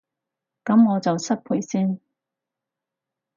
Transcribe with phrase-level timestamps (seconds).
[0.65, 1.99] 噉我就失陪先